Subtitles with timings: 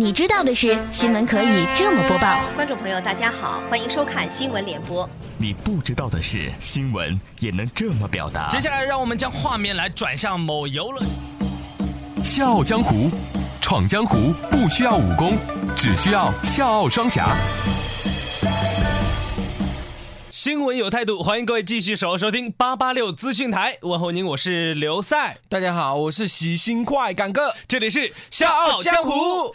[0.00, 2.40] 你知道的是，新闻可以这么播报。
[2.56, 5.06] 观众朋友，大家好，欢迎收看新闻联播。
[5.36, 8.48] 你不知道的是，新闻也能这么表达。
[8.48, 11.02] 接下来，让我们将画面来转向某游乐。
[12.24, 13.10] 笑傲江湖，
[13.60, 15.36] 闯江湖不需要武功，
[15.76, 17.36] 只需要笑傲双侠。
[20.42, 23.76] 新闻有态度，欢迎各位继续守候收听八八六资讯台。
[23.82, 25.36] 问候您，我是刘赛。
[25.50, 29.54] 大家好，我是喜新快感哥，这里是笑傲江湖。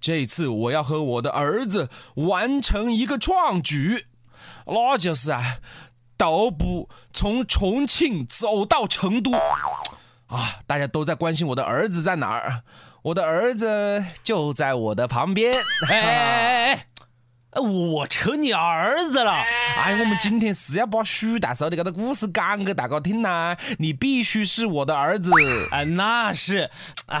[0.00, 4.06] 这次我要和我的儿子完成一个创举，
[4.66, 5.58] 那就是啊，
[6.16, 9.32] 徒步从重庆走到成都。
[10.26, 12.62] 啊，大家都在关心我的儿子在哪儿，
[13.02, 15.54] 我的儿子就在我的旁边。
[15.88, 16.86] 哎 哎哎！
[17.56, 19.32] 我成你儿子了！
[19.76, 25.32] 哎，我们今天是要把许大少的这个故事讲给大家听呐，你必须是我的儿子。
[25.70, 26.70] 哎，那是，
[27.06, 27.20] 哎，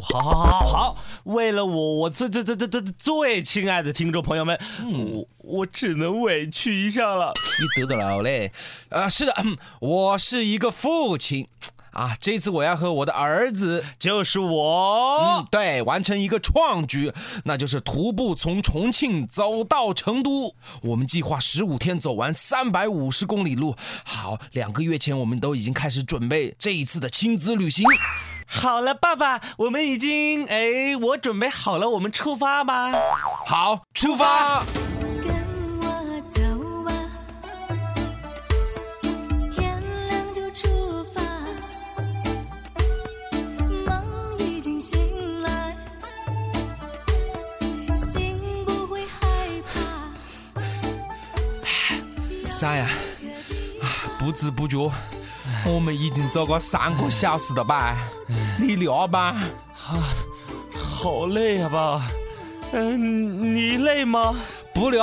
[0.00, 7.32] 好好好好好，为了我我最最最最最最亲爱的听众朋友们，我我只能委屈一下了。
[7.60, 8.52] 你得得了嘞？
[8.90, 9.34] 啊，是的，
[9.80, 11.48] 我是一个父亲。
[11.92, 12.16] 啊！
[12.20, 17.12] 这次我要和我的儿子，就是我，嗯，对，完成一个创举，
[17.44, 20.54] 那就是徒步从重庆走到成都。
[20.82, 23.76] 我们计划十五天走完三百五十公里路。
[24.04, 27.86] 好，两个月前我们都已经开始准备这一次的亲子旅行。
[28.46, 32.92] 好了，爸爸，我们已经，哎，我准备好了，我们出发吧。
[33.46, 34.64] 好，出发。
[54.32, 54.90] 不知不觉，
[55.66, 57.94] 我们已经走过三个小时了吧？
[58.58, 59.36] 你累吧？
[59.86, 60.00] 啊，
[60.74, 62.00] 好累啊，爸。
[62.72, 64.34] 嗯，你累吗？
[64.72, 64.98] 不累。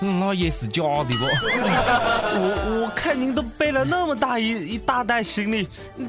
[0.00, 1.24] 那也是假的不？
[1.48, 5.66] 我我看您都背了那么大一一大袋行李，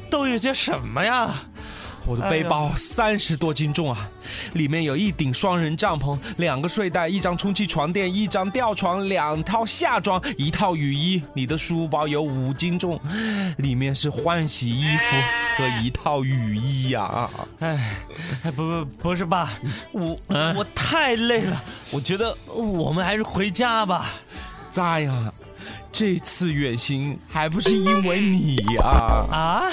[0.09, 1.33] 都有些什么呀？
[2.07, 4.09] 我的背包三十多斤重啊，
[4.53, 11.21] 里面有一顶双人帐篷，两个睡袋，一张充气床垫，一张吊床，两套夏装，一套雨衣。
[11.33, 12.97] 你的书包有五斤重，
[13.57, 15.17] 里面是换洗衣服
[15.57, 17.29] 和一套雨衣呀。
[17.59, 17.99] 哎，
[18.55, 19.51] 不不不是爸，
[19.91, 20.17] 我
[20.55, 24.11] 我太累了，我觉得我们还是回家吧。
[24.71, 25.33] 咋样？
[25.91, 28.83] 这次远行还不是因为你呀？
[29.31, 29.63] 啊？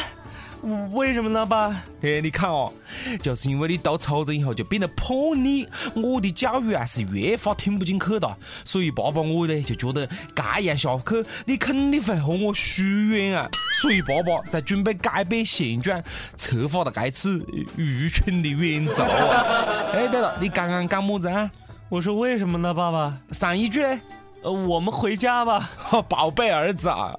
[0.93, 1.69] 为什么呢，爸？
[2.03, 2.73] 哎，你看哦，
[3.21, 13.49] 就是因为你到潮州以后就变得叛逆，我的教育啊是越发听不进去的，所以爸爸我呢就觉得这样下去你肯定会和我疏远啊，
[13.83, 16.03] 所以爸爸在准备改变现状，
[16.37, 17.45] 策划了这次
[17.77, 19.05] 愚蠢的远走。
[19.93, 21.51] 哎，对了，你刚刚讲么子啊？
[21.91, 23.19] 我说为什么呢，爸爸？
[23.33, 24.01] 上一句呢？
[24.43, 25.71] 呃，我们回家吧。
[26.09, 27.15] 宝贝儿子啊！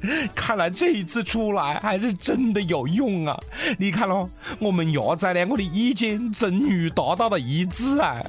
[0.34, 3.38] 看来这一次出来还是真的有用啊！
[3.78, 4.28] 你看喽，
[4.58, 8.22] 我们亚仔两个的意见终于达到了一致啊！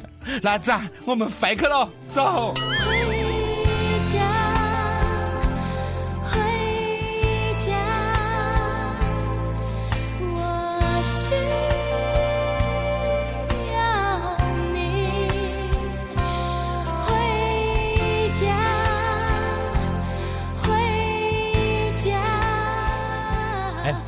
[0.43, 0.71] 来子，
[1.05, 2.53] 我们回去了，走。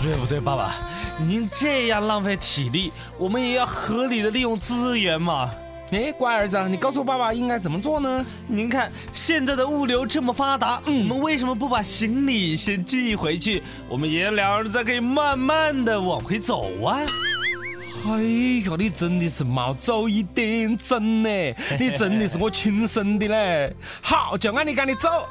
[0.04, 0.76] 对不对，爸爸，
[1.20, 5.52] 您这样浪费体力，我们也要合理的利用资源嘛。
[5.92, 8.26] 哎，乖儿子，你告诉爸爸应该怎么做呢？
[8.48, 13.62] 您看现在的物流这么发达，我们为什么不把行李先寄回去？
[13.88, 17.00] 我们爷俩儿子可以慢慢的往回走啊。
[18.06, 18.12] 哎
[18.66, 21.30] 呀，你真的是毛走一点真呢，
[21.80, 23.76] 你真的是我亲生的嘞。
[24.02, 25.28] 好，就按你讲的走。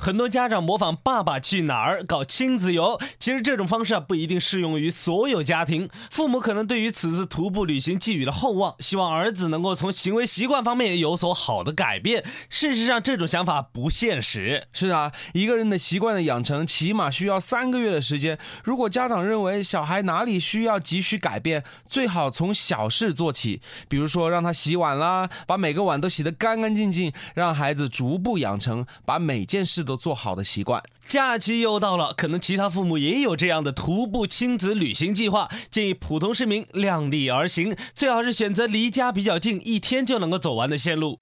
[0.00, 5.90] 很多家长模仿《爸爸去哪儿》搞亲子游，其实这种方式啊不一定适用于所有家庭。
[6.10, 12.24] 父母可能对于此次徒步旅行寄予了厚望，希望儿子能够从行为习惯方面有所好的改变。
[12.48, 14.68] 事实上，这种想法不现实。
[14.72, 18.38] 是啊，一个人的习惯的养成起码需要三个月的时间。
[18.64, 30.80] 如果家长认为小孩哪里需要急需改变，最好从小事做起，比如说让他洗碗啦，把每个碗都洗得干干净净，让孩子逐步养成把每件事都做好的习惯。
[31.08, 41.18] 假期又到了，可能其他父母也有这样的徒步亲子旅行计划，建议普通市民量力而行，最好是选择离家比较近，一天就能够走完的线路。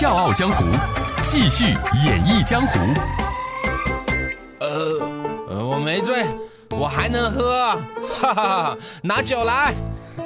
[0.00, 0.64] 笑傲江湖，
[1.22, 1.66] 继续
[2.04, 2.78] 演绎江湖。
[4.58, 6.26] 呃，我没醉，
[6.70, 7.80] 我还能喝，
[8.20, 8.78] 哈哈哈！
[9.02, 9.72] 拿酒来。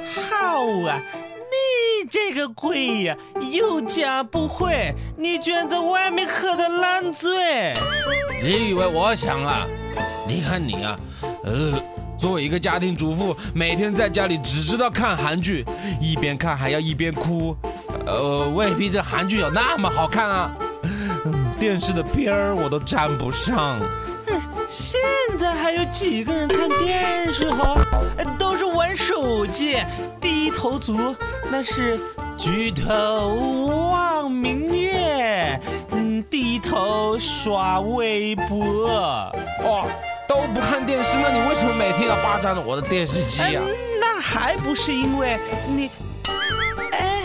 [0.02, 1.00] 好啊，
[1.36, 3.16] 你这个鬼呀，
[3.52, 7.72] 有家不回，你居然在外面喝的烂醉。
[8.42, 9.66] 你以为我想啊？
[10.26, 10.98] 你看你啊，
[11.44, 11.80] 呃，
[12.18, 15.64] 作为一个家庭主妇，每天在家里只知道看韩剧，
[16.00, 17.56] 一边看还要一边哭。
[18.06, 20.52] 呃，未必这韩剧有那么好看啊。
[21.60, 23.78] 电视的片儿我都沾不上。
[24.74, 24.98] 现
[25.38, 27.78] 在还有几个人看电视哈？
[28.16, 29.76] 呃都是玩手机。
[30.18, 31.14] 低头族
[31.50, 32.00] 那是
[32.38, 35.60] 举头望明月，
[35.90, 38.88] 嗯，低头刷微博。
[39.62, 39.86] 哦，
[40.26, 43.62] 都不看电视，那你为什么每天要霸占我的电视机啊？
[43.62, 45.38] 嗯那还不是因为
[45.68, 45.90] 你，
[46.92, 47.24] 哎，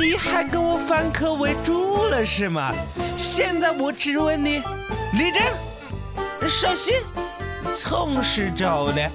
[0.00, 2.72] 你还跟我反客为主了是吗？
[3.18, 4.62] 现在我只问你，
[5.12, 5.42] 立正，
[6.48, 6.92] 稍息，
[7.74, 9.10] 从实招来，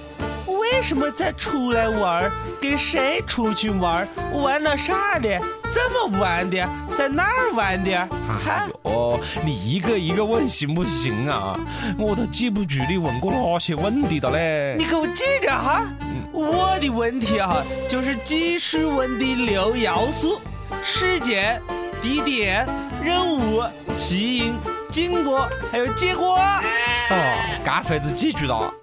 [0.47, 2.31] 为什么再出来玩儿？
[2.61, 4.07] 跟谁出去玩儿？
[4.39, 5.39] 玩了啥的？
[5.63, 6.67] 怎么玩的？
[6.97, 7.91] 在哪儿玩的？
[8.27, 8.67] 哈？
[8.83, 11.59] 哦，你一个一个问行不行啊？
[11.97, 14.75] 我都记不住你问过哪些问题的嘞。
[14.77, 15.85] 你给我记着哈，
[16.31, 20.39] 我的问题哈就是记述文的六要素：
[20.83, 21.61] 时间、
[22.01, 22.67] 地点、
[23.03, 23.61] 人物、
[23.95, 24.55] 起因、
[24.91, 26.35] 经过，还有结果。
[26.35, 28.73] 哦，干费子记住了。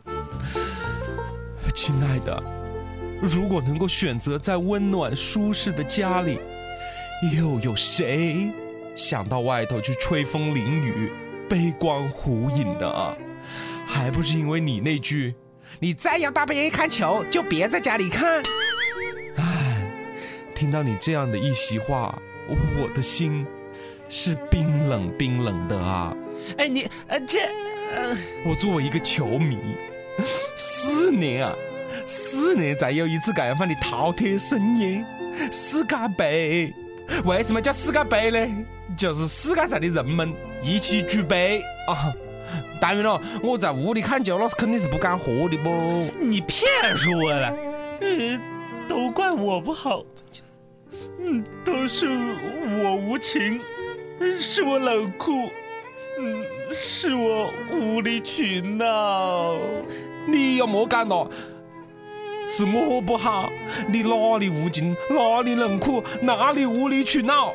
[1.75, 2.43] 亲爱的，
[3.21, 6.39] 如果能够选择在温暖舒适的家里，
[7.37, 8.51] 又有谁
[8.95, 11.11] 想到外头去吹风淋雨、
[11.49, 13.15] 悲观胡饮的啊？
[13.87, 15.35] 还不是因为你那句
[15.79, 18.43] “你再要大半夜看球，就别在家里看”。
[19.37, 19.83] 唉，
[20.55, 22.19] 听到你这样的一席话，
[22.49, 23.45] 我的心
[24.17, 26.17] 是冰冷冰冷的啊。
[26.57, 27.41] 哎，你呃这
[27.97, 28.17] 呃，
[28.47, 29.59] 我作为一个球迷，
[30.55, 31.53] 四年啊，
[32.07, 35.05] 四年才有一次这样范的饕餮盛宴——
[35.51, 36.73] 世界杯。
[37.25, 38.65] 为什么叫世界杯呢？
[38.97, 40.33] 就是世界上的人们
[40.63, 42.15] 一起举杯啊！
[42.81, 46.09] 当然了，我在屋里看球，那是肯定是不敢喝的不。
[46.21, 46.65] 你骗
[46.97, 47.49] 说了，
[48.01, 48.41] 呃，
[48.89, 50.05] 都怪我不好，
[51.19, 53.61] 嗯，都是我无情，
[54.41, 55.51] 是我冷酷，
[56.19, 59.57] 嗯，是我无理取闹。
[60.27, 61.29] 你又莫讲了，
[62.49, 63.51] 是我不好，
[63.89, 67.53] 你哪里无情，哪里冷酷，哪里无理取闹？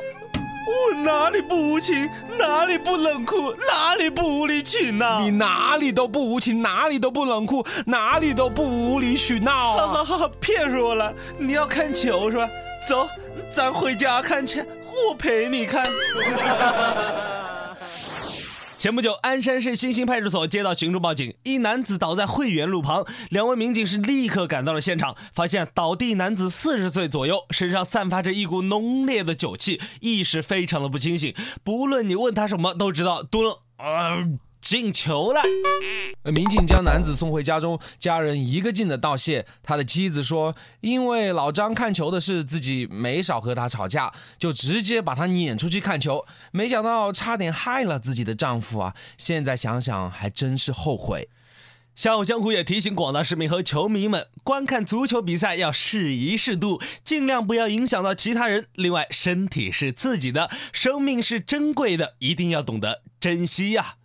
[0.69, 2.07] 我哪里不无情，
[2.38, 5.19] 哪里不冷酷，哪里不无理取闹？
[5.19, 10.06] 你哪里都不无情，哪里都不冷酷，哪里都不无理取闹好好啊！
[10.06, 12.47] 好，骗说了，你要看球是吧？
[12.88, 13.07] 走，
[13.51, 14.63] 咱回家看去，
[15.07, 15.85] 我陪你看。
[18.77, 34.25] 前不久，鞍山市新兴派出所接到群众报警，一男子倒在汇源路旁，两位民警是立刻赶到了现场，发现倒地男子四十岁左右，身上散发着一股浓烈的酒气，意识非常的不清醒，不论你问他什么，都知道多了，呃，
[34.61, 35.42] 进球了。
[36.31, 39.45] 民警将男子送回家中，家人一个劲的道谢。
[39.63, 46.25] 他的妻子说：“因为老张看球的事，自己没少和他吵架，就直接把他撵出去看球。
[46.51, 48.95] 没想到差点害了自己的丈夫啊！
[49.18, 51.30] 现在想想还真是后悔。”
[51.95, 58.68] 笑傲江湖也提醒广大市民和球迷们，观看足球比赛要适宜适度，尽量不要影响到其他人。
[58.75, 63.95] 另外，身体是自己的，生命是珍贵的，一定要懂得珍惜呀、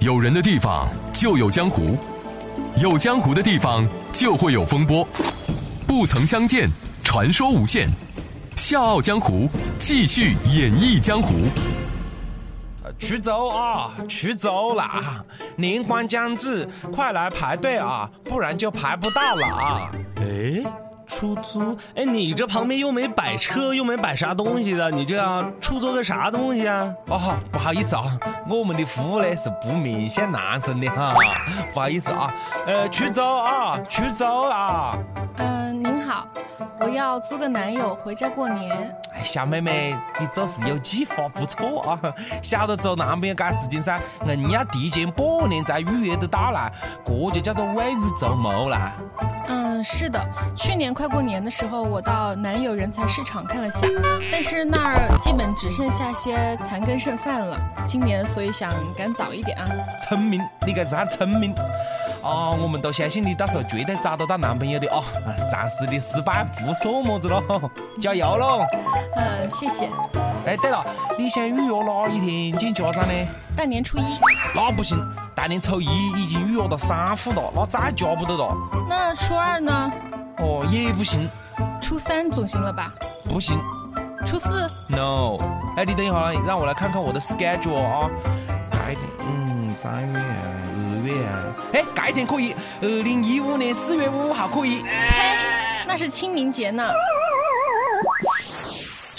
[0.00, 1.94] 有人的地方就有江湖，
[2.80, 5.06] 有江湖的地方就会有风波。
[5.86, 6.70] 不曾相见，
[7.04, 7.86] 传说无限。
[8.56, 9.46] 笑傲江湖，
[9.78, 11.34] 继续演绎江湖。
[12.98, 15.22] 取走啊，取走啦！
[15.56, 19.92] 年关将至，快来排队啊，不然就排不到了啊！
[20.16, 20.62] 哎，
[21.10, 21.76] 出租？
[21.96, 26.94] 哎，你这旁边又没摆车，又没摆啥东西的，你这样出租个啥东西啊？
[27.08, 28.04] 哦，不好意思啊，
[28.48, 31.14] 我们的服务呢是不面向男生的哈，
[31.74, 32.32] 不好意思啊。
[32.66, 34.96] 呃，出租啊，出租啊。
[35.36, 36.26] 嗯，您好，
[36.80, 38.96] 我要租个男友回家过年。
[39.12, 41.98] 哎，小妹妹，你做事有计划，不错啊。
[42.42, 46.70] 晓得走男朋友干事情噻，硬要提前半年才预约得到啦，
[47.04, 48.92] 这就叫做未雨绸缪啦。
[49.52, 50.24] 嗯，是的，
[50.56, 53.80] 去年快过年的时候，我到南友人才市场看了下，
[54.30, 57.58] 但是那儿基本只剩下些残羹剩饭了。
[57.86, 59.66] 今年所以想赶早一点啊。
[60.06, 61.52] 聪明，你该是很聪明。
[62.22, 65.02] 啊，我们都相信你到时候绝对找得到男朋友的啊。
[65.50, 67.42] 暂时的失败不算么子喽，
[68.00, 68.64] 加油喽！
[69.16, 69.90] 嗯，谢谢。
[70.46, 70.84] 哎，对了，
[71.18, 73.12] 你想预约哪一天见家长呢？
[73.56, 74.02] 大年初一。
[74.54, 74.96] 那不行，
[75.40, 75.86] 大年初一
[76.22, 78.54] 已经预约到三户了，那再加不得了。
[78.86, 79.90] 那初二呢？
[80.36, 81.26] 哦，也不行。
[81.80, 82.92] 初三总行了吧？
[83.26, 83.58] 不行。
[84.26, 85.38] 初四？No。
[85.78, 88.10] 哎，你等一下，让我来看看我的 schedule 啊。
[88.70, 92.54] 改天，嗯，三月、二月，哎，改天可以。
[92.82, 94.82] 二零一五年四月五号可以。
[94.82, 96.84] 呸，那是清明节呢。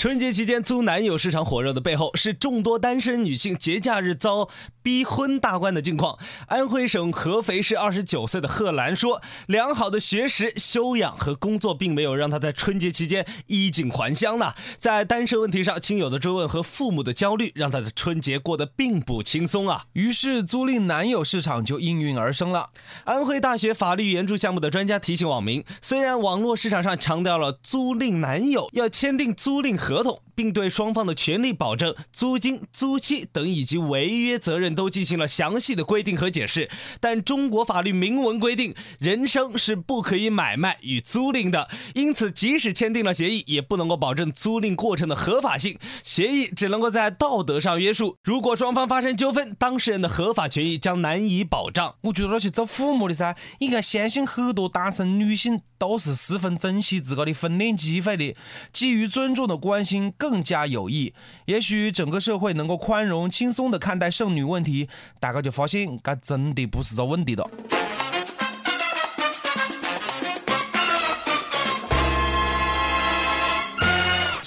[0.01, 4.49] 春节期间租男友市场火热的背后，是众多单身女性节假日遭
[4.81, 6.17] 逼婚大关的境况。
[6.47, 14.55] 安徽省合肥市二十九岁的贺兰说：“良好的学识、修养和工作，并没有让她在春节期间衣锦还乡呢。
[14.79, 19.85] 在单身问题上，亲友的追问和父母的焦虑，让她的春节过得并不轻松啊。
[19.93, 22.71] 于是，租赁男友市场就应运而生了。
[23.03, 30.21] 安徽大学法律援助项目的专家提醒网民：虽然网络市场上强调了租赁男友要签订租赁合合同。
[30.33, 36.67] 并对双方的权利保证、租金、租期等以及违约责任都进行了详细的规定和解释。
[36.99, 45.77] 但中国法律明文规定，人生是不可以买卖与租赁的，因此即使签订了协议，也不能够保证租赁过程的合法性。
[46.03, 48.15] 协议只能够在道德上约束。
[48.23, 51.95] 如果双方发生纠纷，当事人的合法权益将难以保障。
[52.01, 58.35] 我觉得那些做父母的噻，应该相信很多单身女性都是十分珍惜自个的婚恋机会的，
[58.71, 60.13] 基于尊重的关心。
[60.15, 61.11] 更加有益，
[61.45, 64.87] 也许整个社会能够宽容、轻松的看待剩女问题，
[65.19, 67.49] 大家就发现，这真的不是个问题了。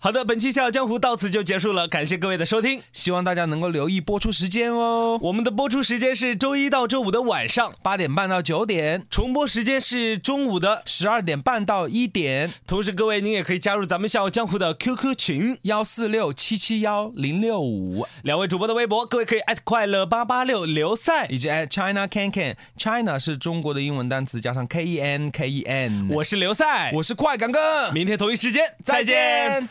[0.00, 5.18] 好的，本期笑傲江湖到此就结束了，感谢各位的收听，希望大家能够留意播出时间哦。
[5.20, 12.54] 我们的播出时间是周一到周五的晚上八点半到九点，重播时间是中午的十二点半到一点。
[12.64, 18.06] 同时，各位您也可以加入咱们笑傲江湖的 QQ 群幺四六七七幺零六五。
[18.22, 26.08] 两位主播的微博，各位可以艾特快乐八八六刘赛，以及艾 China Can Can，China 是中国的英文单词，加上 K E N K E N。
[26.12, 29.60] 我是刘赛，我是快感哥，明天同一时间再见。
[29.60, 29.66] 热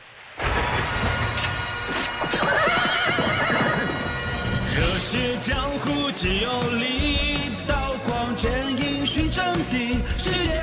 [5.09, 9.95] 是江湖皆有力，刀光剑影寻真谛。
[10.17, 10.61] 世间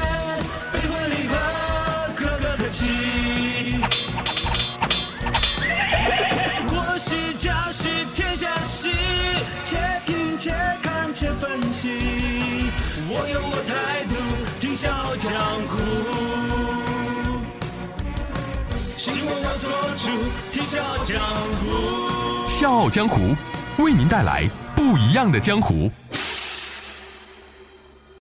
[0.70, 1.34] 悲欢离合，
[2.14, 3.80] 可歌可泣。
[6.68, 8.90] 国喜家喜天下喜，
[9.64, 11.88] 且听且看且分析。
[13.08, 14.14] 我有我态度，
[14.60, 15.32] 听笑傲江
[15.70, 15.72] 湖。
[19.26, 20.10] 我做主，
[20.52, 21.18] 听笑傲江
[21.56, 22.46] 湖。
[22.46, 23.34] 笑傲江湖，
[23.78, 25.90] 为您带来不一样的江湖。